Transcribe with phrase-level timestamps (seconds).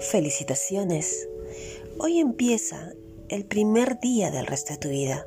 [0.00, 1.28] Felicitaciones.
[1.98, 2.94] Hoy empieza
[3.28, 5.26] el primer día del resto de tu vida.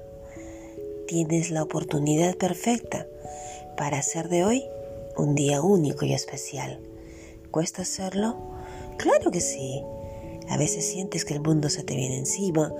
[1.07, 3.05] Tienes la oportunidad perfecta
[3.77, 4.63] para hacer de hoy
[5.15, 6.79] un día único y especial.
[7.51, 8.35] ¿Cuesta hacerlo?
[8.97, 9.83] Claro que sí.
[10.49, 12.73] A veces sientes que el mundo se te viene encima,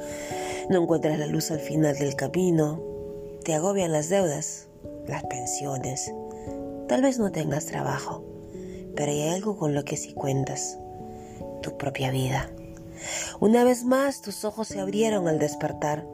[0.70, 2.82] no encuentras la luz al final del camino,
[3.44, 4.68] te agobian las deudas,
[5.07, 6.12] las pensiones.
[6.88, 8.23] Tal vez no tengas trabajo,
[8.95, 10.80] pero hay algo con lo que sí cuentas
[11.63, 12.52] tu propia vida.
[13.40, 16.05] Una vez más tus ojos se abrieron al despertar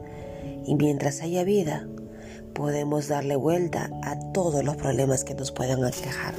[0.64, 1.86] y mientras haya vida
[2.54, 6.34] podemos darle vuelta a todos los problemas que nos puedan aquejar.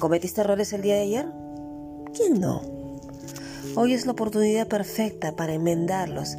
[0.00, 1.26] ¿Cometiste errores el día de ayer?
[2.12, 2.62] ¿Quién no?
[3.76, 6.36] Hoy es la oportunidad perfecta para enmendarlos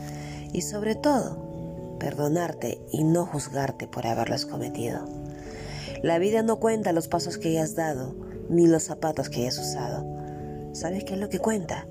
[0.54, 5.08] y sobre todo perdonarte y no juzgarte por haberlos cometido.
[6.04, 8.14] La vida no cuenta los pasos que hayas dado
[8.50, 10.15] ni los zapatos que hayas usado
[10.76, 11.88] ¿Sabes qué es lo que cuenta?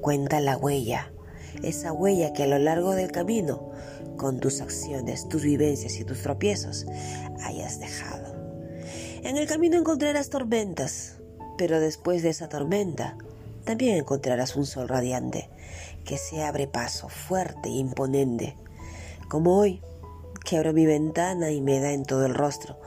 [0.00, 1.12] Cuenta la huella,
[1.62, 3.70] esa huella que a lo largo del camino,
[4.16, 6.84] con tus acciones, tus vivencias y tus tropiezos,
[7.44, 8.34] hayas dejado.
[9.22, 11.20] En el camino encontrarás tormentas,
[11.56, 13.16] pero después de esa tormenta,
[13.62, 15.48] también encontrarás un sol radiante
[16.04, 18.56] que se abre paso fuerte e imponente,
[19.28, 19.80] como hoy,
[20.44, 22.80] que abro mi ventana y me da en todo el rostro,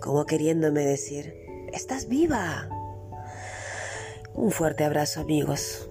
[0.00, 1.34] como queriéndome decir,
[1.72, 2.68] estás viva.
[4.40, 5.86] Un fuerte abrazo amigos.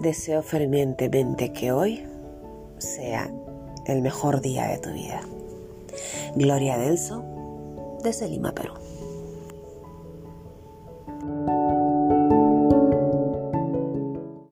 [0.00, 2.04] Deseo fervientemente que hoy
[2.76, 3.32] sea
[3.86, 5.22] el mejor día de tu vida.
[6.34, 7.24] Gloria Delso,
[8.04, 8.74] desde Lima, Perú.